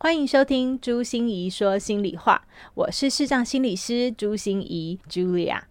[0.00, 2.40] 欢迎收听朱心怡说心里话，
[2.74, 5.62] 我是视障心理师朱心怡 Julia。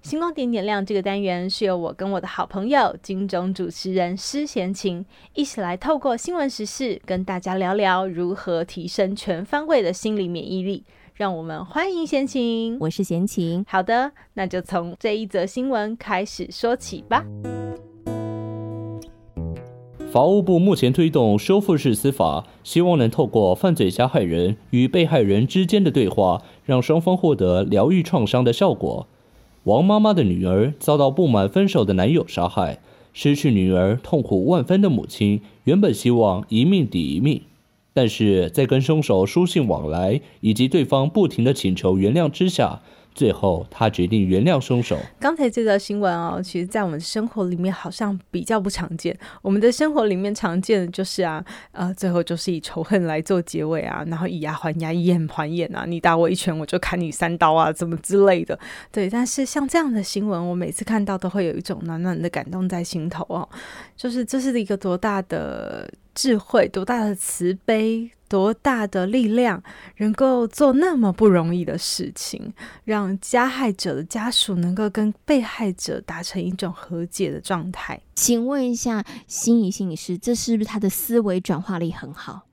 [0.00, 10.84] 星光点点亮这个单元是由我跟我的好朋友金钟主持人施贤琴一起来透过新闻时事跟大家聊聊如何提升全方位的心理免疫力。
[11.14, 13.64] 让我们欢迎贤琴，我是贤琴。
[13.66, 17.24] 好的，那就从这一则新闻开始说起吧。
[20.10, 29.06] 法务部目前推动修复式司法，希望能透过犯罪加害人与被害人之间的对话，让双方获得疗愈创伤的效果。
[29.64, 32.78] 王妈妈的女儿遭到不满分手的男友杀害，
[33.12, 37.42] 失去女儿痛苦万分的母亲，原本希望一命抵一命，
[37.92, 42.80] 但是在跟凶手书信往来以及对方不停的请求原谅之下。
[43.18, 44.96] 最后，他决定原谅凶手。
[45.18, 49.18] 刚才这则新闻哦，其实，在我们生活里面好像比较不常见。
[49.42, 58.56] 我们的生活里面常见的就是啊，呃，最后就是以仇恨来做结尾啊，然后以牙还牙，以眼还眼啊，你打我一拳，我就砍你三刀啊，怎么之类的。
[58.92, 63.48] 对，但是像这样的新闻，我每次看到都会有一种暖暖的感动在心头哦。
[63.96, 68.12] 就是这是一个多大的智慧，多大的慈悲。
[68.28, 69.62] 多大的力量，
[69.98, 72.52] 能够做那么不容易的事情，
[72.84, 78.00] 让加害者的家属能够跟被害者达成一种和解的状态？
[78.14, 82.47] 请问一下，心仪心理师，这是不是他的思维转化力很好？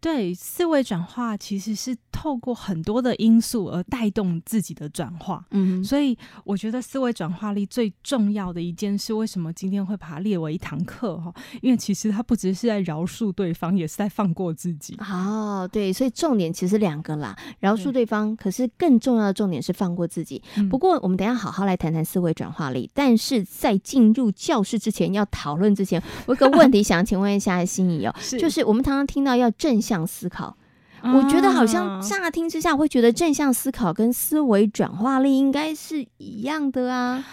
[0.00, 5.44] 对，思维转化其实是透过很多的因素而带动自己的转化。
[5.50, 11.30] 嗯，所以我觉得思维转化力最重要的一件事，为什么今天会把它列为一堂课哈？
[11.60, 14.96] 因为其实它不只是在饶恕对方，也是在放过自己。
[15.00, 20.42] 哦，对，所以重点其实两个啦，饶恕对方，可是更重要的重点是放过自己。
[20.70, 22.90] 不过我们等一下好好来谈谈思维转化力。
[22.94, 29.89] 但是在进入教室之前，要讨论之前，我有个问题想请问一下心仪哦， 就是我们常常听到要正向。
[29.90, 30.56] 正向思考，
[31.02, 37.24] 我觉得好像乍听之下会觉得正向思考跟思维转化力应该是一样的啊。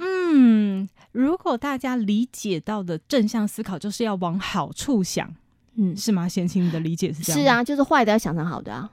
[0.00, 5.32] 嗯，如果大家理解到的正向思考就是要往好处想，
[5.76, 6.28] 嗯，是吗？
[6.28, 7.40] 贤琴，你的理解是这样？
[7.40, 8.90] 是啊，就是坏的要想成好的啊。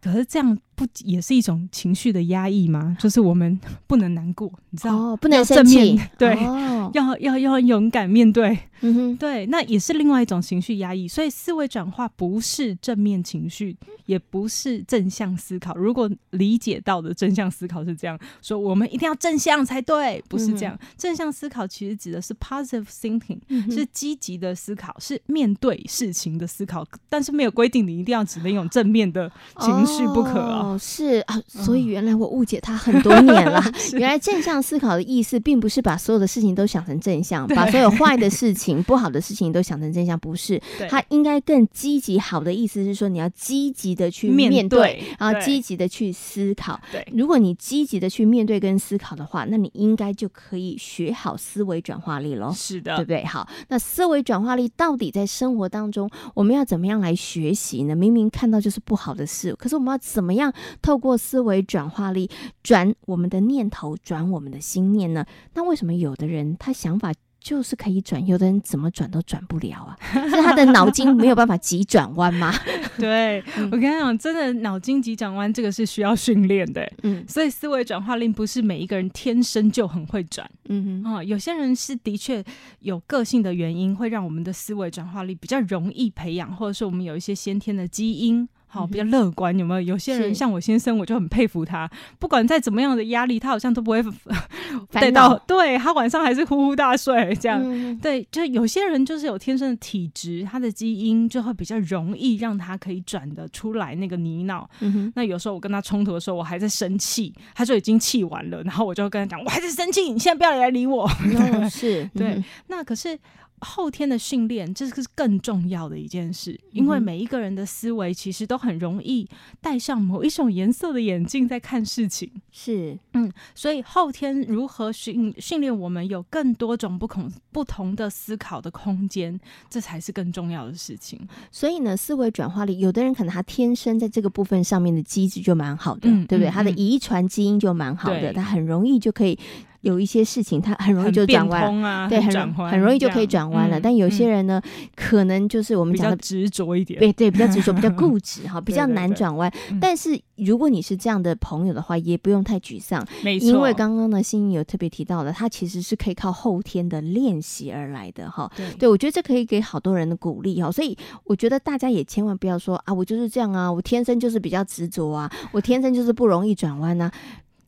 [0.00, 2.96] 可是这样不也是一种情绪的压抑吗？
[3.00, 8.58] 就是我们 不能难过，你知道，哦、不能生气，对，哦、要要要勇敢面对。
[8.80, 11.08] 嗯哼， 对，那也是另外一种情绪压抑。
[11.08, 13.74] 所以思维转化不是正面情绪，
[14.04, 15.74] 也不是正向思考。
[15.74, 20.76] 如果理解到的正向思考是这样说，我们一定要正向才对，不是这样。
[20.80, 26.84] 嗯、正向思考其实指的是 positive thinking，、嗯、是积极的思考，是面对事情的思考。
[27.08, 29.30] 但是没有规定你一定要只能用正面的
[29.60, 30.58] 情绪不可啊。
[30.58, 33.62] 哦，是啊，所以原来我误解他很多年了。
[33.94, 38.82] 原来正向思考的意思，并不是把所有的事情都想成正向，把所有坏的事情。
[38.82, 40.60] 不好的事情都想成正向，不是？
[40.90, 42.18] 他应该更积极。
[42.18, 46.80] 好的意思是说，你要积极的去面对，面对然后积极的去思考。
[46.90, 52.52] 对，如果你积极的去面对跟思考的话，那你应该就可以学好思维转化力喽。
[52.54, 53.24] 是的，对不对？
[53.24, 57.96] 好，那思维转化力到底在生活当中，我们要怎么样来学习呢？
[57.96, 62.30] 明明看到就是不好的事，可是我们要怎么样透过思维转化力
[62.62, 65.24] 转我们的念头，转我们的心念呢？
[65.54, 67.12] 那为什么有的人他想法？
[67.40, 69.98] 就是可以转，有的人怎么转都转不了啊！
[70.30, 72.50] 是他的脑筋没有办法急转弯吗？
[72.98, 76.90] 对，我跟你讲，真的脑筋急转弯这个是需要训练的。
[77.02, 80.50] 嗯，所以思维转化力不是每一个人天生就很会转。
[80.70, 82.42] 嗯哼，啊，有些人是的确
[82.78, 88.48] 有个性的原因，会让我们的思维转化力比较容易培养，或者是我们有一些先天的基因。
[88.74, 89.80] 好，比较乐观，有没有？
[89.80, 91.88] 有些人像我先生，我就很佩服他。
[92.18, 94.02] 不管在怎么样的压力，他好像都不会
[94.90, 95.38] 带到。
[95.46, 97.62] 对，他晚上还是呼呼大睡这样。
[97.62, 104.68] 嗯、对，就有些人就是有天生的体质，他的基因就会比较容易让他可以转得出来那个泥脑。
[104.80, 111.04] 嗯、那有时候我跟他冲突的时候，我还在生气，他就已经气完了，然后我就跟他讲，我还在生气，你现在不要来理我。
[111.04, 112.34] 哦、是， 对。
[112.34, 113.16] 嗯、那可是。
[113.64, 119.26] 后天的训练，这是更重要的一件事，因为每一个人的思维其实都很容易
[119.60, 122.30] 戴上某一种颜色的眼镜在看事情。
[122.52, 129.40] 是，嗯，所以后天如何训训练我们有更多种不同不同的思考的空间，
[129.70, 131.26] 这才是更重要的事情。
[131.50, 136.50] 所以呢，思维转化力，有的人可能他天生在这个部分上面的机制就蛮好的，嗯、对不对？
[136.50, 139.38] 他的遗传基因就蛮好的，他很容易就可以。
[139.84, 143.78] 有一些事情，他很容易就转弯啊，对，很很容易就可以转弯了。
[143.78, 144.60] 但有些人呢，
[144.96, 149.52] 可能就是我们讲的执着一点，对对，比较执着， 比较固执哈，比较难转弯。
[149.80, 153.06] 但是如果你是这样的朋友的话，也不用太沮丧。
[153.40, 158.50] 因为刚刚呢，心怡有特别提到的，他其实是可以靠后天的练习而来的哈。
[158.56, 160.72] 对，对我觉得这可以给好多人的鼓励哈。
[160.72, 167.12] 所以我觉得大家也千万不要说啊，我就是这样啊，我天生就是比较执着啊，我天生就是不容易转弯啊。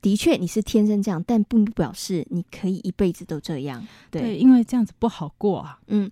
[0.03, 3.87] 的确，你是天生这样，但并不表示你可以一辈子都这样。
[4.11, 5.79] 对，对，因为这样子不好过啊。
[5.89, 6.11] 嗯，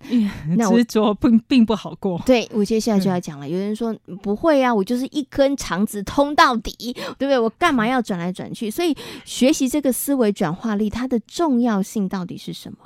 [0.57, 2.21] 那执着并并不好过。
[2.25, 3.47] 对，我接下来就要讲了。
[3.47, 6.73] 有人说不会啊，我就是一根肠子通到底，
[7.17, 7.39] 对不对？
[7.39, 8.69] 我干嘛要转来转去？
[8.69, 12.77] 所以学习这个思维转化力，它的重要性到底是什么？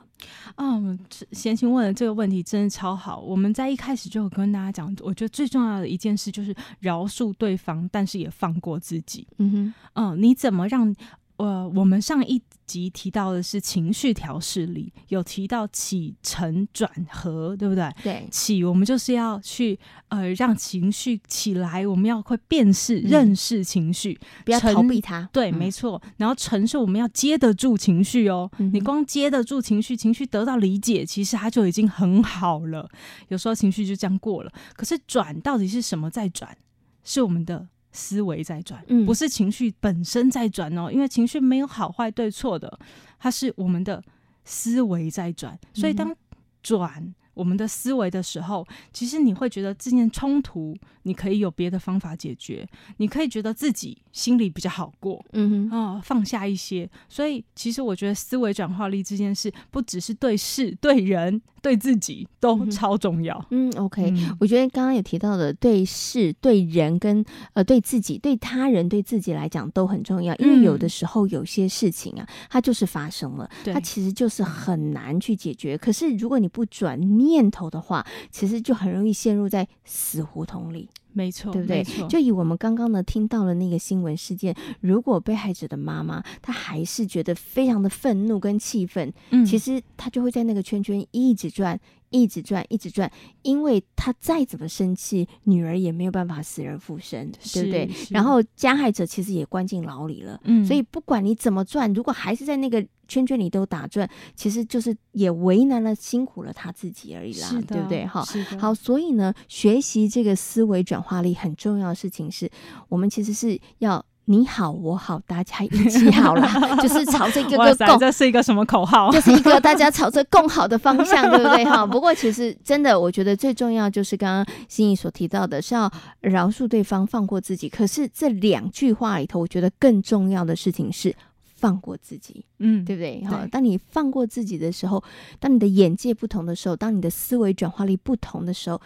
[0.55, 0.97] 嗯，
[1.31, 3.19] 贤琴问的这个问题真的超好。
[3.19, 9.27] 我们在一开始就有跟大家讲，我觉得最重要的一件事就是饶恕对方，但是也放过自己。
[9.37, 10.95] 嗯哼，嗯，你怎么让？
[11.39, 17.89] 呃，我们上一集提到的是情绪调试里，有提到起承转合，对不对？
[18.03, 25.29] 对，起我们就是要去呃让情绪起来，我们要会辨识、嗯、认识情绪，不要逃避它。
[25.31, 26.01] 对，嗯、没错。
[26.17, 32.89] 然后承是我们要接得住情绪哦，嗯、你光接得住情绪，情绪得到理解，其实它就已经很好了。
[33.29, 36.57] 有时候情绪就这样过了，可是转到底是什么在转？
[37.05, 37.69] 是我们的。
[37.91, 42.79] 思维在转，不是情绪本身在转哦，因为情绪没有好坏对错的，
[43.17, 44.03] 它是我们的
[44.45, 45.57] 思维在转。
[45.73, 46.15] 所以当
[46.61, 56.89] 转我们的思维的时候，其实你会觉得这件冲突，你可以有别的方法解决，你可以觉得自己心里比较好过，嗯哼，哦，放下一些。
[57.07, 61.41] 所以其实我觉得思维转化力这件事，不只是对事、对人。
[61.61, 63.37] 对自己都超重要。
[63.51, 67.21] 嗯，OK，嗯，我觉得刚刚有提到的，对事、对人跟
[67.51, 70.33] 呃对自己、对他人、对自己来讲都很重要。
[70.37, 75.77] 因为有的时候有些事情啊，它就是发生了，它其实就是很难去解决。
[75.77, 80.89] 可是如果你不转念头的话，其实就很容易陷入在死胡同里。
[81.11, 81.83] 没错，对不对？
[82.07, 91.79] 就以我们刚刚呢听到了那个新闻事件，如果被害者的妈妈她还是觉得非常的愤怒跟气愤，嗯，其实她就会在那个圈圈一直转。
[92.11, 93.11] 一直转，一直转，
[93.43, 97.87] 因为她再怎么生气，女儿也没有办法死而复生，对不对？
[98.09, 108.05] 然后加害者其实也关进牢里了，嗯，所以不管你怎么转，如果还是在那个圈圈里都打转，其实就是也为难了、辛苦了他自己而已啦，对不对？
[108.05, 108.23] 哈，
[108.57, 112.49] 好，所以呢，学习这个思维转化力很重要的事情是，
[112.87, 114.05] 我们其实是要。
[114.31, 116.47] 你好，我好，大家一起好啦，
[116.79, 119.09] 就是朝着一个个共，这是一个什么口号？
[119.09, 121.65] 就是一个大家朝着共好的方向，对不对？
[121.65, 121.83] 哈。
[121.83, 125.91] 不过其实真的，我觉得最重要就是刚刚心怡所提到的，是要
[126.21, 127.67] 饶恕对方，放过自己。
[127.67, 131.15] 可是这两句话里头，我觉得更重要的事情是
[131.59, 133.23] 放过自己，嗯，对不对？
[133.25, 133.45] 好。
[133.47, 135.03] 当你放过自己的时候，
[135.39, 138.81] 当你的眼界不同的时候，当你的思维转化力不同的时候。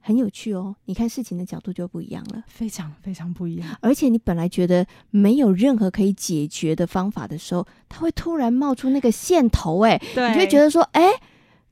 [0.00, 3.76] 很有趣哦，你看事情的角度就不一样了，非常非常不一样。
[3.82, 11.10] 而且你本来觉得没有任何可以解决的方法的时候，它会突然冒出那个线头，哎，你就会觉得说，哎，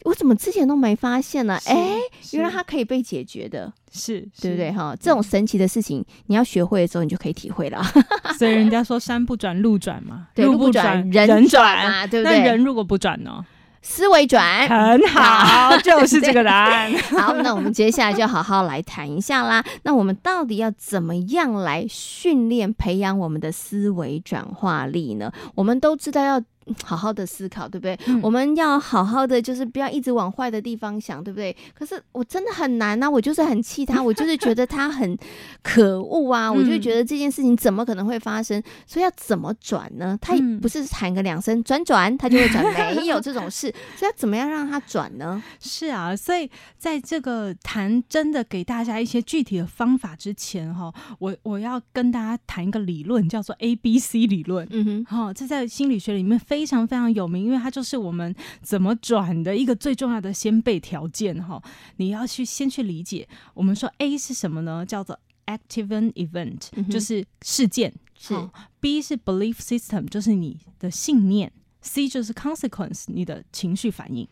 [0.07, 1.59] 我怎么之前都没发现呢？
[1.67, 1.99] 哎，
[2.31, 4.71] 原来它可以被解决的，是，对不对？
[4.71, 7.83] 哈，这种神奇的事情，你要学会的时候，你就可以体会了。
[8.39, 12.39] 所以人家说山不转路转嘛，路不转人转嘛，对不对？
[12.39, 13.45] 那人如果不转呢？
[13.83, 16.93] 思维转很好， 就是这个答案。
[17.11, 19.65] 好，那我们接下来就好好来谈一下啦。
[19.83, 25.33] 那我们到底要怎么样来训练、培养我们的思维转化力呢？
[25.57, 26.41] 我们都知道要。
[26.83, 27.99] 好好的思考，对不对？
[28.07, 31.57] 嗯、我们要好好的，就是不要一直往坏的地方想，对不对？
[31.75, 35.17] 可是我真的很难呐、啊，我就是很气他，我就是觉得他很
[35.63, 38.61] 可恶啊，我就觉得这件事情怎么可能会发生？
[38.85, 40.19] 所以要怎么转呢？
[40.21, 42.65] 他不是喊个两声转转，他就会转，
[42.97, 43.73] 没有这种事。
[43.97, 45.41] 所以要怎么样让他转呢？
[45.61, 54.67] 是啊，所以在这个谈真的给大家一些具体的方法之前，哈，我我要跟大家谈一个理论，叫做 A B C 理论。
[54.71, 56.56] 嗯哼，好，这在心理学里面非。
[56.57, 61.63] 非常非常有名，因为它就是我们怎么转的一个最重要的先备条件哈。
[61.97, 64.87] 你要去先去理解，我们说 A 是什么呢？
[64.87, 68.35] 叫做 activant event，、嗯、就是事件；是
[68.81, 74.27] B 是 belief system，就是你的信念；C 就是 consequence，你的情绪反应。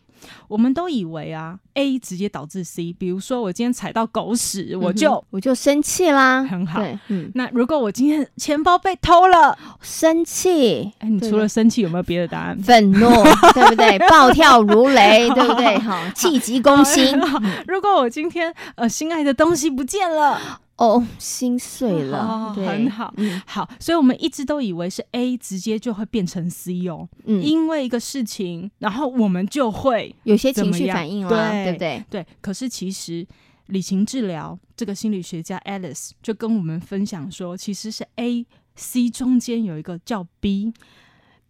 [0.47, 6.83] 我们都以为啊，A 直接导致 C，比如说我今天踩到狗屎，我就、嗯、我就生气啦，很好。
[7.07, 12.57] 嗯，那如果我今天钱包被偷了，生气，哎，你除了生气有没有别的答案？
[12.59, 13.09] 愤怒，
[13.53, 13.97] 对不对？
[14.07, 15.77] 暴跳如雷， 对不对？
[15.79, 17.19] 好， 气急攻心。
[17.67, 20.61] 如果我今天呃心爱的东西不见了。
[20.77, 32.05] 哦，心碎了，哦、很好，嗯、好，所以我们一直都以为是 A 直接就会变成 C 哦，嗯，因为一个事情，然后我们就会有些情绪反应了，对对不对？
[32.09, 33.25] 对，可是其实
[33.67, 40.73] 理情治疗这个心理学家 Alice 就跟我们分享说，其实是 A、C 中间有一个叫 B。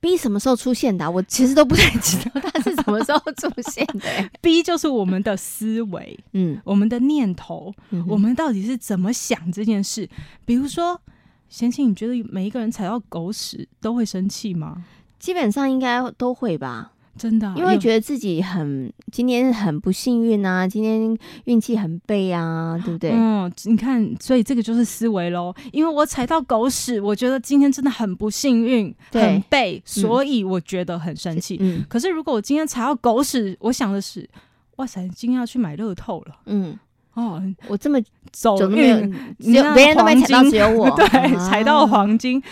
[0.06, 1.10] B 什么时候出现的啊？
[1.10, 4.30] 我其实都不太知道它是什么时候出现的。
[4.40, 10.08] B 就是我们的思维，嗯，我们的念头，嗯、我们到底是怎么想这件事？
[10.46, 11.02] 比如说，
[11.50, 14.86] 贤青，你觉得每一个人踩到狗屎都会生气吗？
[15.18, 16.92] 基本上应该都会吧。
[17.18, 23.12] 真的，因为觉得自己很今天很不幸运啊，今天运气很背啊，对不对？
[23.14, 25.54] 嗯，你看，所以这个就是思维喽。
[25.72, 31.58] 因为我踩到狗屎，我觉得今天真的很不幸运，很背，所以我觉得很生气。
[31.62, 34.30] 嗯，可是如果我今天踩到狗屎，我想的是，
[34.76, 36.36] 哇塞，今天要去买乐透了。
[36.48, 36.78] 嗯，
[37.14, 37.98] 哦，我这么
[38.34, 42.44] 走运，只有别人都没踩到，只有我 对，踩到黄金，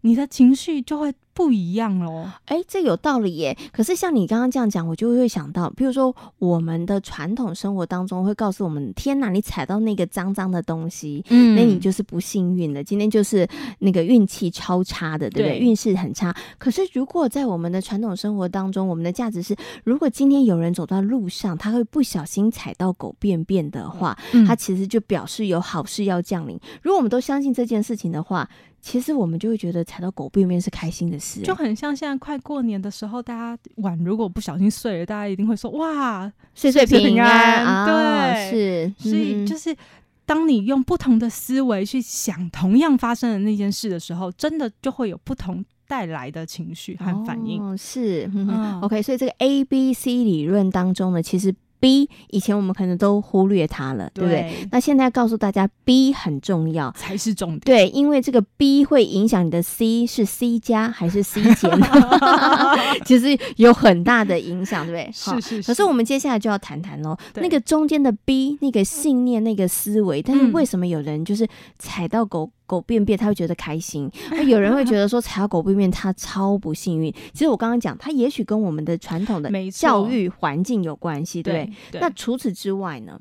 [0.00, 1.14] 你的情绪就会。
[1.40, 3.56] 不一样哦，哎、欸，这有道理耶。
[3.72, 15.58] 可是像你刚刚这样讲，我就会想到，比如说我们的传统生活当中会告诉我们：天哪，你踩到那个脏脏的东西，嗯，那你就是不幸运的，今天就是那个运气超差的，对不对？
[15.58, 16.36] 运势很差。
[16.58, 26.60] 可是如果在我们的传统生活当中，我们的价值是：如果今天有人走到路上，他会不小心踩到狗便便的话，嗯、他其实就表示有好事要降临。
[26.82, 28.46] 如果我们都相信这件事情的话，
[28.80, 37.64] 其实我们就会觉得踩到狗便便是开心的事，就很像现在快过年的时候，大家碗如果不小心碎了，大家一定会说哇，岁岁平安。
[37.64, 39.76] 啊、对，是，所以就是
[40.24, 47.62] 当你用不同的思维去想同样发生的那件事的时候，真的就会有不同带来的情绪和反应。
[47.62, 51.54] 哦、是、嗯、OK，所以这个 A B C 理论当中呢，其实。
[51.80, 54.68] B 以前我们可能都忽略它了，对不对？
[54.70, 57.60] 那现在告诉大家，B 很重要，才是重点。
[57.60, 61.70] 对，因为这个 B 会影响你的 C 是 C 加还是 C 减，
[63.04, 65.10] 其实有很大的影响，对不对？
[65.12, 65.66] 是是是。
[65.66, 72.50] 可是我们接下来就要谈谈喽，那个中间的 B，那个信念、那个思维，但是为什么有人就是踩到狗？
[72.70, 74.08] 狗便便，他会觉得开心；
[74.46, 77.12] 有人会觉得说踩到狗便便，他超不幸运。
[77.32, 82.00] 其实我刚刚讲，他也许跟我们的传统的教育环境有关系，对，对。
[82.00, 83.18] 那除此之外呢？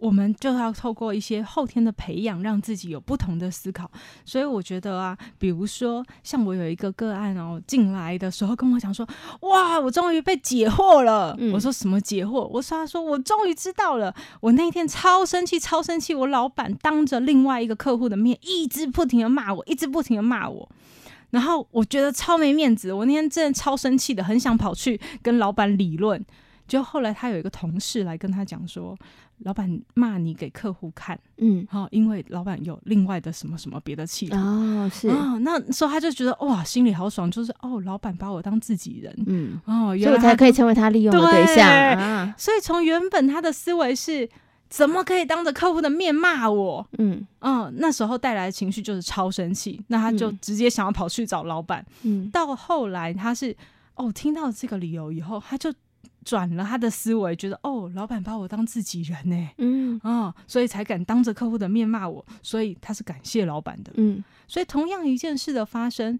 [0.00, 3.90] 我们就要透过一些后天的培养，让自己有不同的思考。
[4.24, 9.06] 所以我觉得啊，比如说像我有一个个案哦，进来的时候跟我讲说
[9.42, 11.36] ：“哇，我终于被解惑了。
[11.38, 14.14] 嗯”我说：“什么解惑？”我说：“他说我终于知道了。
[14.40, 16.14] 我那天超生气，超生气。
[16.14, 20.68] 我老板当着另外一个客户的面，一直不停的骂我，一直不停的骂我。
[21.30, 22.92] 然后我觉得超没面子。
[22.92, 26.24] 我那天真的超生气的，很想跑去跟老板理论。
[26.70, 28.96] 就后来他有一个同事来跟他讲说。”
[29.44, 42.34] 老板骂你给客户看，嗯，好，因为老板有另外的什么什么别的企图哦，是啊，那时候他就觉得哇，心里好爽，就是哦，老板把我当自己人，嗯，哦，原来所以我才可以成为他利用的对象。
[42.36, 44.28] 所以从原本他的思维是
[44.68, 53.56] 怎么可以当着客户的面骂我，嗯嗯，那时候带来的情绪就是超生气，那他就直接想要跑去找老板，嗯，到后来他是
[53.94, 55.72] 哦，听到这个理由以后，他就。
[56.24, 59.80] 转了他的思维，觉得哦，老板把我当自己人呢，嗯。
[60.02, 66.18] 啊、哦，所以才敢当着客户的面骂我，所以他是感谢老板的，嗯，所以同样一件事的发生，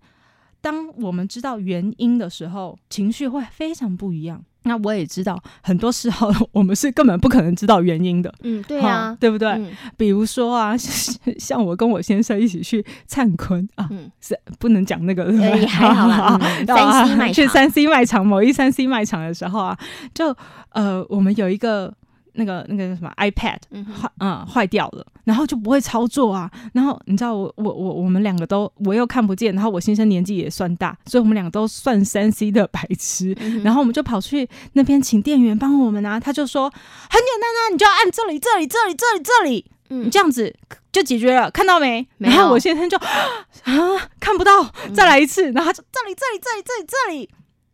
[0.61, 4.45] 当我们知道原因的时候，情绪会非常不一样。
[4.65, 8.33] 那我也知道，很多时候我们是根本不可能知道原因的。
[8.43, 9.49] 嗯，对啊，对不对？
[9.51, 10.77] 嗯、比如说啊，
[11.39, 16.39] 像我跟我先生一起去灿坤啊，嗯、是不能讲那个，也还好啦。
[16.67, 19.79] 三 C 卖 场，去三 C 卖场，某一三 C 卖场的时候啊，
[20.15, 20.37] 就
[20.71, 21.93] 呃，我们有一个。
[22.35, 23.59] 那个那个什么 iPad
[24.01, 26.51] 坏嗯坏掉了，然后就不会操作啊。
[26.73, 33.37] 然后你知道我我我我们两个都我又看不见，然后我先生年纪也算大，所以我们两个都算三 C 的白痴。
[33.41, 36.19] 嗯、 然后我们就跑去那边请店员帮我们啊。
[36.21, 40.55] 他就说很简单啊，你就要按这里这里这里这里这里，嗯，你这样子
[40.93, 42.07] 就解决了，看到没？
[42.19, 47.31] 然后我先生就啊看不到，再来一次，然后他就这里这里这里这里这里。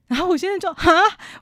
[0.08, 0.92] 然后我现在就哈，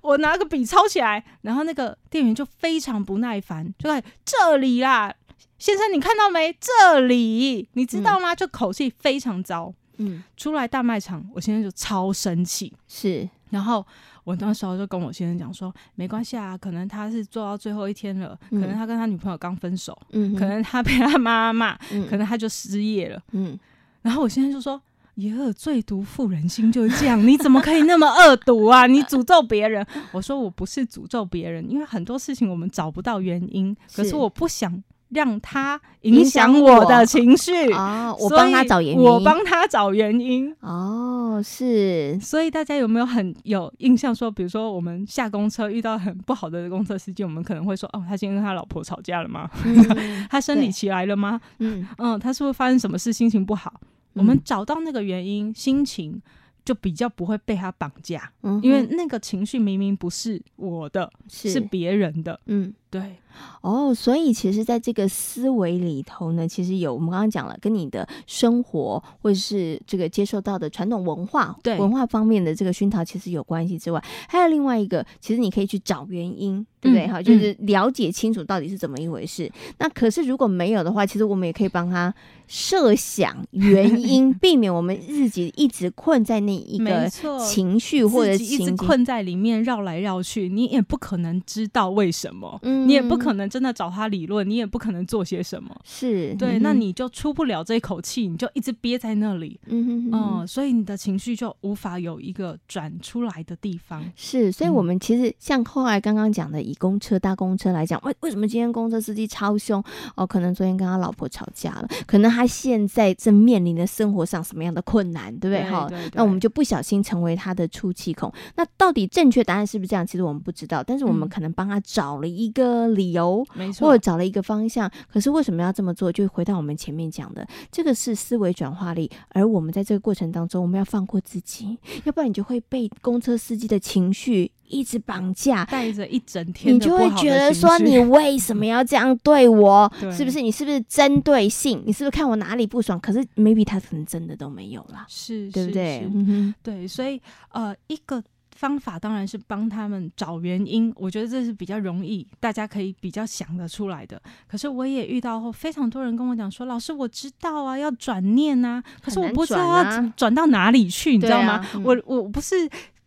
[0.01, 5.15] 我拿个笔抄起来，然后那个店员就非常不耐烦，就在这里啦，
[5.59, 6.57] 先生你看到没？
[6.59, 8.33] 这里你知道吗？
[8.33, 9.73] 嗯、就口气非常糟。
[9.99, 12.73] 嗯，出来大卖场，我现在就超生气。
[12.89, 13.87] 是，然后
[14.25, 23.59] 我那时候就跟我先生讲说，没关系啊，可能他是做到最后一天了，嗯、可能他跟他女朋友刚分手，嗯，可能他被他妈妈骂，嗯、可能他就失业了，嗯，
[24.03, 24.81] 然后我先生就说。
[25.23, 28.87] 耶，最毒妇人心就是这样，你怎么可以那么恶毒啊？
[28.87, 29.87] 你诅咒别人？
[30.13, 49.49] 我说我不是诅咒别人，因为很多事情我们找不到原因，可是我不想让他影响我的情绪哦，我帮他找原因，我帮他找原因哦，是，所以大家有没有很有印象说，比如说我们下公车遇到很不好的公车司机，我们可能会说，哦，他今天跟他老婆吵架了吗？
[49.65, 51.41] 嗯、 他生理期来了吗？
[51.59, 53.73] 嗯嗯，他是不是发生什么事，心情不好？
[54.15, 56.23] 我们找到那个原因，心情。
[56.65, 63.17] 就比较不会被他绑架，嗯，因为那个情绪明明不是我的，是，是别人的，嗯，对。
[63.63, 77.09] 哦，所以其实，在这个思维里头呢，其实有我们刚刚讲了，跟你的生活或者是这个接受到的传统文化、对文化方面的这个熏陶，其实有关系之外，还有另外一个，其实你可以去找原因，对不对？
[77.09, 79.47] 哈、嗯，就是了解清楚到底是怎么一回事。
[79.47, 82.15] 嗯、那可是如果没有的话，其实我们也可以帮他
[82.47, 87.09] 设想 原因，避免我们自己一直困在那一个
[87.45, 93.35] 情绪或者一直困在里面绕来绕去，你也不可能知道为什么，嗯、你也不可。
[93.35, 95.75] 能真的找他理论，你也不可能做些什么。
[95.83, 99.59] 是对、嗯，那你就出不了这口气，你就一直憋在那里。
[99.67, 104.09] 嗯哼哼嗯，所以你的情绪就无法有一个转出来的地方。
[104.15, 109.83] 是，所以我们其实像后来刚刚讲的，以公车搭公车来讲，为为什么今天公车司机超凶？
[110.15, 115.69] 哦，可能昨天跟他老婆吵架了，可能他现在正面临的生活上什么样的困难，对不对？
[115.69, 118.33] 哈，那我们就不小心成为他的出气孔。
[118.55, 120.07] 那到底正确答案是不是这样？
[120.07, 123.47] 其实我们不知道，但是我们可能帮他找了一个理由。
[123.55, 126.13] 没错，或者找了一个方向，可是为什么要这么做？
[126.13, 139.91] 就回到我们前面讲的，这个是思维转化力，而我们在这个过程当中，我们要放过自己，要不然你就会被公车司机的情绪一直绑架，带着一整天，你就会觉得说，你为什么要这样对我？
[140.13, 140.41] 是不是？
[140.43, 141.83] 你是不是针对性？
[141.87, 142.99] 你是不是看我哪里不爽？
[143.01, 146.09] 可是 maybe 他可能真的都没有了，是，对不对？
[146.13, 148.23] 嗯、对，所以呃，一个。
[148.55, 154.21] 方法当然是帮他们找原因，我觉得这是比较容易，大家可以比较想得出来的。
[154.47, 161.55] 可是我也遇到后，非常多人跟我讲说：“老师，我知道啊，要转念啊，可是我不知道要转到哪里去，你知道吗？
[161.55, 162.55] 啊嗯、我我不是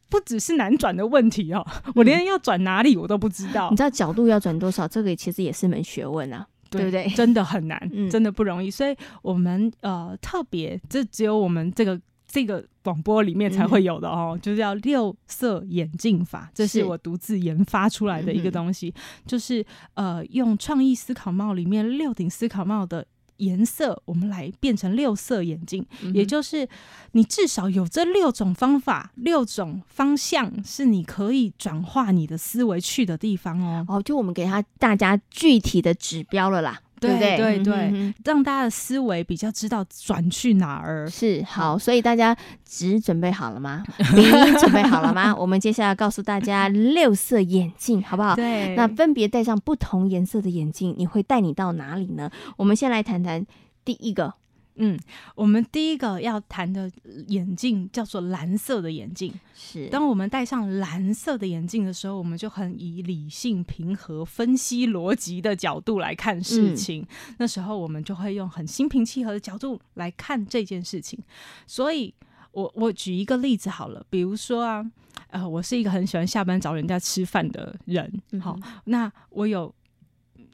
[0.09, 3.69] 不只是难转的问题哦，我连要转哪里我都不知道。
[3.69, 4.87] 嗯、你知道角度要转多少？
[4.87, 7.07] 这个其实也是门学问啊，对不对？
[7.15, 7.79] 真的很难，
[8.11, 8.69] 真的不容易。
[8.69, 11.99] 所以我们呃特别，这只有我们这个。
[12.27, 18.93] 这个广播里面才会有的哦，嗯、就是叫六色眼镜法，这是我独自研发出来的一个东西，是
[19.25, 23.07] 就是呃，用创意思考帽里面六顶思考帽的
[23.37, 26.67] 颜色，我们来变成六色眼镜，嗯、也就是
[27.11, 33.85] 你至少有这六种方法、六种方向，是你可以转化你的思维去的地方哦。
[33.87, 36.81] 哦，就我们给他大家具体的指标了啦。
[36.99, 43.83] 对对对对，嗯、让大家的思维比较知道转去哪儿是好，所以大家纸准备好了吗？
[44.15, 44.23] 笔
[44.59, 45.35] 准备好了吗？
[45.35, 48.35] 我们接下来告诉大家六色眼镜好不好？
[48.35, 52.29] 对，那分别戴上不同颜色的眼镜，你会带你到哪里呢？
[52.57, 53.45] 我们先来谈谈
[53.85, 54.33] 第一个。
[54.79, 54.97] 嗯，
[55.35, 56.89] 我们第一个要谈的
[57.27, 59.33] 眼镜叫做蓝色的眼镜。
[59.55, 67.01] 是，当我们戴上蓝色的眼镜的时候，我们就很以理性、平和、分析逻辑的角度来看事情。
[67.01, 67.35] 嗯。
[67.39, 71.19] 那时候我们就会用很心平气和的角度来看这件事情。
[71.65, 72.13] 所以
[72.51, 74.91] 我我举一个例子好了，比如说啊，
[75.29, 78.21] 呃，我是一个很喜欢下班找人家吃饭的人。
[78.39, 79.73] 好，嗯，那我有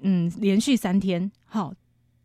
[0.02, 1.74] 嗯连续三天好。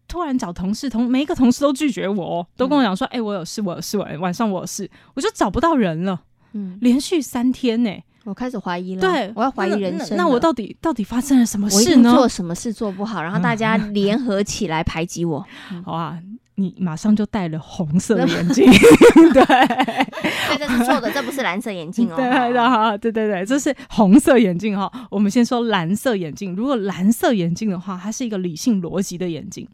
[0.08, 6.22] 突然找同事，同每一个同事都拒绝我，都跟我讲说：“哎、嗯欸，我有事，我有事，晚晚上我有事，我就找不到人了。”
[6.54, 9.00] 嗯，连续三天呢、欸，我开始怀疑了。
[9.02, 10.24] 对，我要怀疑人生那。
[10.24, 12.14] 那我到底到底发生了什么事呢？
[12.14, 15.82] 做什么事做不好，然后大家联合起来排挤我、嗯？
[15.84, 16.18] 好啊。
[16.60, 18.66] 你马上就戴了红色的眼镜，
[19.32, 22.16] 对，这是错的，这不是蓝色眼镜哦。
[22.18, 24.90] 对的，对对对，这是红色眼镜哈。
[25.08, 29.68] 我们先说蓝色眼镜，如果蓝色眼镜的话，它是一个理性逻辑的眼镜，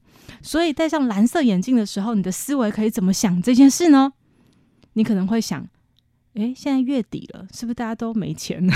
[0.45, 4.13] 所以戴上蓝色眼镜的时候，你的思维可以怎么想这件事呢？
[4.93, 5.67] 你可能会想。
[6.35, 8.75] 哎，现在月底了，是不是大家都没钱了？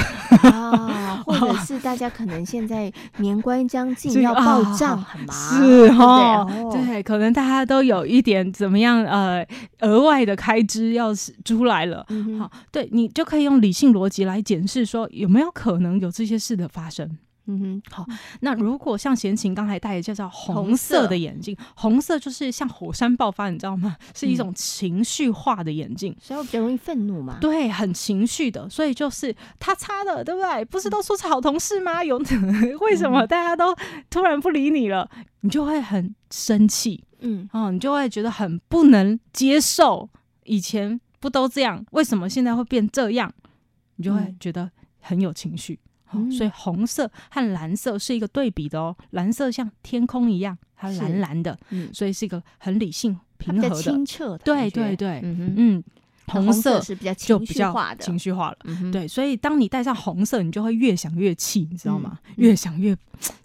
[0.48, 9.44] 啊，或者是大家可能现在年关将近， 要报账很忙，是哈，对，可能大家都有一点怎么样呃
[9.80, 11.12] 额外的开支要
[11.44, 12.06] 出来了。
[12.10, 17.18] 嗯、好，对，你就可以用理性逻辑来检视说有没有可能有这些事的发生。
[17.50, 18.06] 嗯哼，好。
[18.40, 23.96] 那如果像贤琴刚才戴的叫做红色的眼镜，红色就是像火山爆发，你知道吗？
[24.14, 27.38] 是一种情绪化的眼镜，所以比较容易愤怒嘛。
[27.40, 30.64] 对，很情绪的，所以就是他擦的，对不对？
[30.66, 32.04] 不是都说是好同事吗？
[32.04, 32.18] 有
[32.80, 33.74] 为什么大家都
[34.10, 35.10] 突然不理你了？
[35.40, 40.10] 你就会很生气，嗯，哦，你就会觉得很不能接受。
[40.44, 41.84] 以前不都这样？
[41.92, 43.32] 为什么现在会变这样？
[43.96, 45.78] 你就会觉得很有情绪。
[46.30, 54.38] 所以红色和蓝色是一个对比的哦，蓝色像天空一样它蓝蓝的，嗯，所以是一个很理性、平和的、清澈的。
[54.38, 55.84] 对对对，嗯嗯。
[56.30, 58.58] 红色是比较情绪化的，情绪化了。
[58.92, 62.18] 对，所以当你戴上红色，你就会越想越气，你知道吗？
[62.36, 62.94] 越想越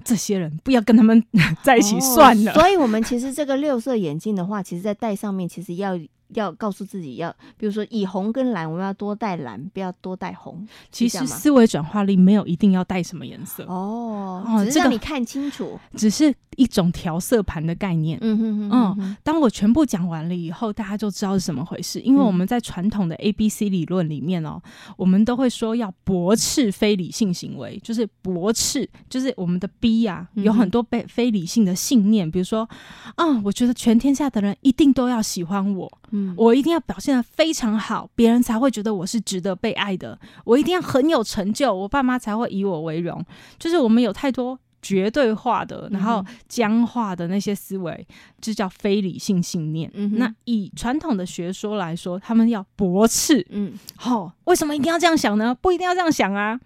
[0.04, 1.23] 这些人不要跟他们
[1.63, 2.52] 在一起算了。
[2.60, 5.97] 所以，我们其实这个六色眼镜的话，其实在戴上面，其实要。
[6.39, 10.67] 要告诉自己要，比如说以红跟蓝，我们要多带蓝，不要多带红。
[10.91, 18.17] 其实思维转化力没有一定要带什么颜色哦，只是让你看清楚，只是一种调色盘的概念。
[18.21, 21.99] 嗯哼哼嗯，当我全部讲完了以后，大家就知道是怎么回事。
[22.01, 24.61] 因为我们在传统的 A B C 理论里面哦，
[24.97, 32.67] 我们都会说要驳斥非理性行为，就是驳斥，就是我们的 B 呀，有很多被非理性的信念，比如说
[33.15, 35.91] 啊，我觉得全天下的人一定都要喜欢我。
[36.38, 40.17] 我一定要表现的非常好，别人才会觉得我是值得被爱的。
[40.45, 43.23] 我一定要很有成就，我爸妈才会以我为荣。
[43.57, 48.05] 就是我们有太多绝对化的，然后僵化的那些思维，
[48.41, 49.89] 这叫非理性信念。
[49.93, 53.45] 嗯、那以传统的学说来说，他们要驳斥。
[53.49, 55.55] 嗯，好、哦，为什么一定要这样想呢？
[55.55, 56.59] 不一定要这样想啊。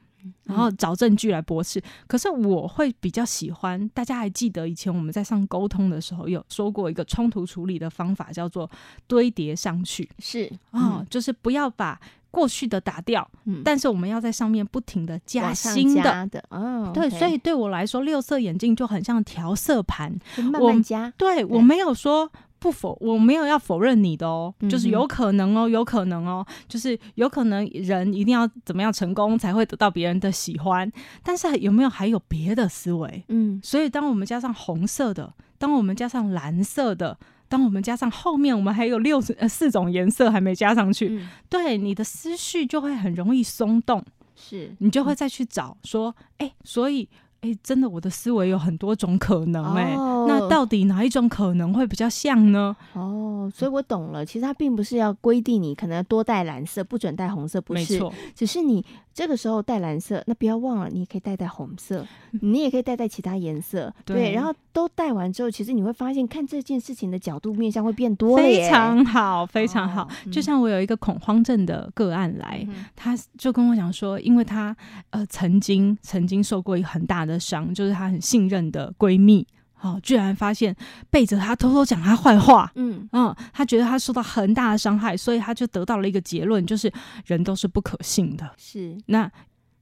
[0.43, 3.87] 然后找证据来驳斥，可是我会比较喜欢。
[3.89, 8.69] 大家还记得以前我们在上沟通的时候有说过一个冲突处理的方法，叫做
[9.07, 10.09] 堆叠上去。
[10.19, 16.27] 是啊、哦，就是不要把过去的打掉，嗯、但是我们要在上面不停的加新的。
[16.27, 20.17] 的哦，对，所以对我来说，六色眼镜就很像调色盘，
[20.51, 21.11] 慢慢加。
[21.17, 22.31] 对我没有说。
[22.59, 30.91] 不否，我没有要否认你的哦，嗯、就是有可能哦，有可能哦，就是有可能人一定要怎么样成功才会得到别人的喜欢，
[31.23, 33.23] 但是有没有还有别的思维？
[33.27, 37.17] 嗯，所以当我们加上红色的，当我们加上蓝色的，
[37.47, 44.03] 当我们加上后面我们还有六呃四种颜色还没加上去，嗯、对你的思绪就会很容易松动，
[44.35, 44.75] 是。
[44.79, 47.07] 你就会再去找说，哎、欸，所以。
[47.47, 52.75] 哎，真的，我的思维有很多种可能哎，哦、那到底哪一种可能会比较像呢？
[52.93, 58.01] 哦，所以我懂了，其实它并不是要规定你可能要多带蓝色，不准带红色，不是，
[58.35, 58.83] 只是你
[59.13, 62.05] 这个时候带蓝色，那不要忘了，你也可以带带红色，
[62.41, 70.03] 你也可以带带其他颜色，对，对，然后都带完之后，其实你会发现看这件事情的角度面向会变多，非常好，非常好。
[70.03, 74.75] 哦嗯、就像我有一个恐慌症的个案来，嗯、他就跟我讲说，因为他
[75.11, 77.36] 呃曾经曾经受过一个很大的。
[77.37, 79.45] 的伤就是她很信任的闺蜜，
[79.81, 80.75] 哦，居然发现
[81.09, 86.91] 背着她偷偷讲她坏话，嗯嗯，她觉得她受到很大的伤害，所以她就得到了一个结论，就是
[87.25, 88.51] 人都是不可信的。
[88.57, 89.31] 是那。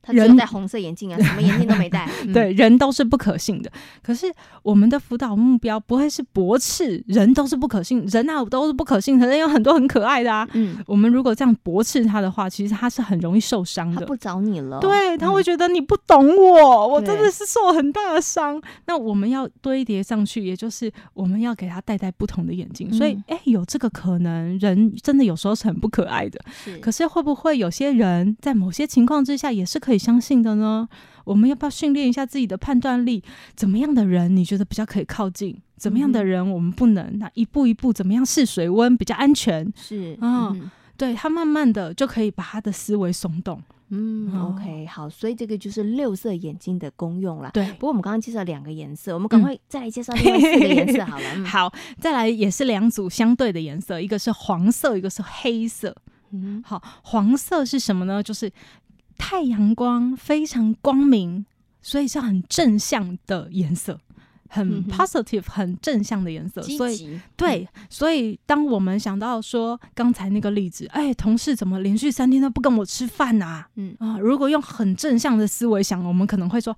[0.05, 2.07] 他只有戴红色眼镜啊，什么眼镜都没戴。
[2.31, 3.71] 对，人都是不可信的。
[4.03, 10.47] 可是我们的辅导目标不会是驳斥人都是不可信，人啊都是不可信，可是有很多很可爱的啊。
[10.53, 14.01] 嗯，我们如果这样驳斥他的话，其实他是很容易受伤的。
[14.01, 18.61] 他不找你了，对，他会觉得你不懂我，嗯、我真的是受很大的伤。
[18.85, 22.89] 那我们要堆叠上去，也就是我们要给他戴戴不同的眼镜。
[22.91, 26.39] 嗯、所以，哎、欸，有这个可能，人真的有时候是很不可爱的。
[26.63, 29.94] 是，可是会不会有些人在某些情况之下也是可以？
[29.97, 30.87] 相信的呢？
[31.23, 33.23] 我们要不要训练一下自己的判断力？
[33.55, 35.59] 怎么样的人你觉得比较可以靠近？
[35.75, 37.17] 怎么样的人我们不能？
[37.17, 39.71] 那一步一步怎么样试水温比较安全？
[39.75, 43.61] 是啊，嗯、对他慢慢的就可以把他的思维松动。
[43.89, 47.49] 嗯，，OK，好，所以这个就是六色眼睛的功用了。
[47.53, 51.45] 对，不过我们刚刚介绍两个颜色，我们赶快再来介绍另外四个颜色好了。
[51.45, 55.95] 好，再来也是两组相对的颜色，一个是黄色，一个是黑色。
[56.31, 58.21] 嗯，好，黄色是什么呢？
[58.21, 58.51] 就是。
[59.17, 61.45] 太阳光非常光明，
[61.81, 63.99] 所以是很正向的颜色，
[64.49, 66.61] 很 positive，很正向的颜色。
[66.61, 73.67] 所以，对，所以当我们想到说刚才那个例子，哎，同事怎么连续三天都不跟我吃饭啊？
[73.75, 76.75] 嗯啊，如果用很正向的思维想，我们可能会说。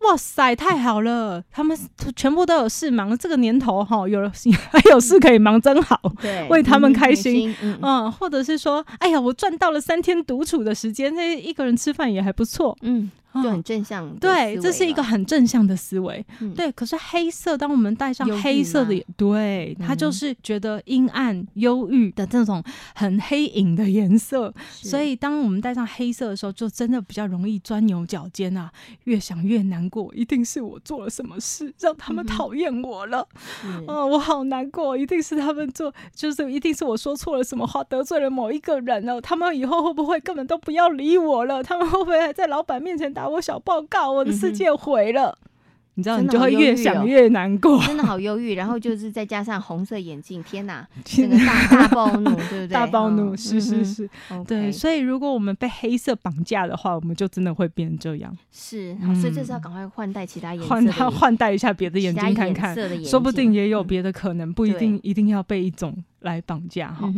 [0.00, 1.42] 哇塞，太好了！
[1.50, 1.76] 他们
[2.14, 4.20] 全部都有事忙，这个年头哈，有
[4.70, 6.00] 还有事可以忙，真好。
[6.20, 7.54] 对，为他们开心。
[7.62, 12.76] 嗯，嗯，或者是说，哎呀，我赚到了三天独处的时间，那一个人吃饭也还不错。
[12.82, 13.10] 嗯。
[13.42, 16.70] 就很正向，对，这是一个很正向的思维，嗯、对。
[16.72, 22.62] 可是黑色，当我们戴上黑色的，对，他就是觉得阴暗、忧郁的这种
[22.94, 24.52] 很黑影的颜色。
[24.70, 28.70] 所以，当我们戴上黑色的时候，就真的比较容易钻牛角尖啊，
[29.04, 33.26] 越想越难过，一定是我做了什么事让他们讨厌我了，
[33.64, 41.62] 嗯、啊，我好难过，一定是他们做，就是一定是我说错了什么话，得罪了某一个人了，他们以后会不会根本都不要理我了？
[41.62, 43.25] 他们会不会还在老板面前打？
[43.28, 45.36] 我小报告，我的世界毁了。
[45.40, 45.50] 嗯、
[45.98, 48.54] 你知道，你就会越想越难过， 真的好忧郁。
[48.54, 52.68] 然后就是再加上红色眼镜，天哪， 整个大大暴怒，对不对？
[52.68, 54.70] 大暴怒，是是是，嗯、对。
[54.70, 58.36] 所以如果我们被黑色绑架的话，我们就真的会变成这样。
[58.52, 67.10] 是，所以这是要赶快换戴其他颜色，换换换戴一下别的眼镜看看，说不定也有别的可能，不一定一定要被一种来绑架哈。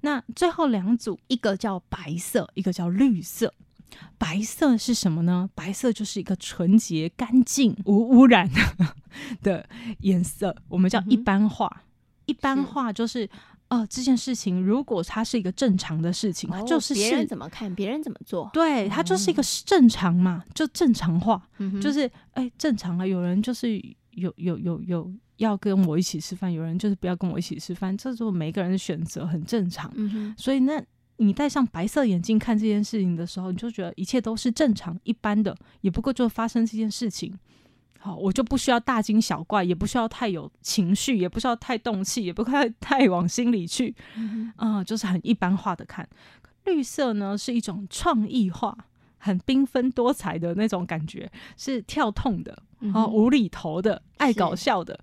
[0.00, 3.54] 那最后两组，一个叫白色，一个叫绿色。
[4.18, 5.48] 白色是什么呢？
[5.54, 8.48] 白色就是一个纯洁、干净、无污染
[9.42, 9.68] 的
[10.00, 11.70] 颜色，我们叫一般化。
[11.74, 11.82] 嗯、
[12.26, 13.24] 一般化就是，
[13.68, 23.06] 哦、呃，这件事情如果它是一个正常的事情，哦、就是别人怎么看，别人怎么做，对，它就是一个正常嘛，就正常化，嗯、就是哎，正常啊。
[23.06, 23.80] 有人就是
[24.12, 29.92] 有有有有要跟我一起吃饭，有人就是不要跟我一起吃饭，这是每个人的选择，很正常。
[29.94, 30.82] 嗯、所以那。
[31.16, 37.32] 你戴上白色眼镜看这件事情的时候，你就觉得一切都是正常一般的，也不过就发生这件事情。
[38.00, 43.94] 好，我就不需要大惊小怪，也不需要太有情绪，也不需要太动气，也不太太往心里去。
[44.16, 46.06] 嗯，嗯，就是很一般化的看。
[46.64, 48.76] 绿色呢是一种创意化、
[49.18, 54.98] 很缤纷多彩的那种感觉，是跳痛的，嗯、无厘头的，爱搞笑的。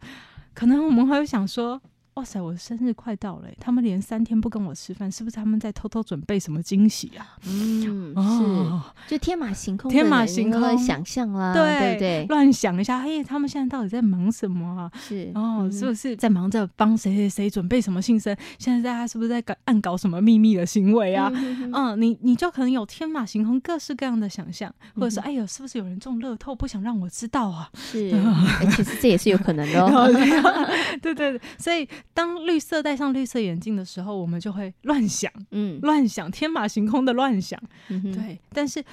[0.54, 1.82] 可能我们会想说。
[2.16, 2.42] 哇塞！
[2.42, 7.38] 我的生日快到了，他们连三天不跟我吃饭，是不是他们在偷偷准备什么惊喜啊？
[7.48, 14.92] 嗯，哦、是，就天马行空，天马行空想象啦，对对，乱想一下，嘿，他们现在到底在忙什么啊？
[15.00, 18.36] 是哦，嗯、是不是在忙着帮谁谁谁准备什么庆生？
[18.60, 21.32] 现在大家是不是在搞暗搞什么秘密的行为啊？
[21.34, 27.70] 嗯，嗯，你你就可能有天马行空各式各样的想象，或者是、嗯、哎呦，是不是有人中乐透不想让我知道啊？
[27.74, 30.12] 是，欸、其实这也是有可能的哦。
[31.02, 31.88] 对对对，所以。
[32.14, 38.40] 当绿色戴上绿色眼镜的时候，我们就会乱想，嗯，乱想，天马行空的乱想，嗯、对。
[38.50, 38.84] 但是，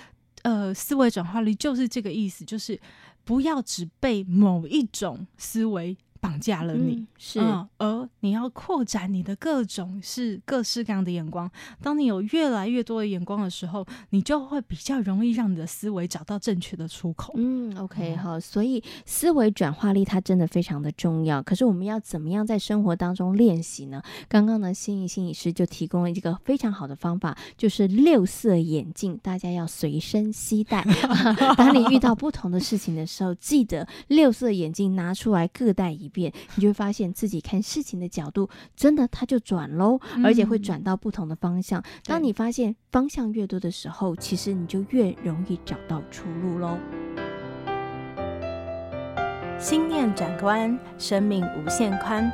[0.42, 2.78] 呃，思维转化率就是这个意思，就是
[3.24, 5.96] 不要只被某一种思维。
[6.20, 11.50] 绑架了你，嗯、是、嗯，而你要扩展你的各种是各式各样的眼光。
[11.80, 17.34] 当你有越来越多的眼光的时候，你就会比较容易让你的思维找到正确的出口。
[17.36, 21.42] 嗯，OK，好，所以思维转化力它真的非常的重要。
[21.42, 24.02] 可是我们要怎么样在生活当中练习呢？
[24.28, 30.84] 刚刚呢，心仪心理师就提供了一个非常好的方法，就是六色眼镜，大家要随身携带。
[31.56, 36.07] 当你遇到不同的事情的时候，记得六色眼镜拿出来各戴一。
[36.08, 41.80] 变，你就会发现自己看事情的角度真的它就转喽，而且会转到不同的方向。
[41.80, 46.78] 嗯、当你发现方向越多的时候，其实你就越容易找到出路喽。
[49.58, 52.30] 心念转关，生命无限宽。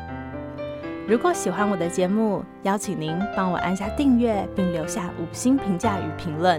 [1.09, 6.59] 如果喜欢我的节目，邀请您帮我按下订阅，并留下五星评价与评论。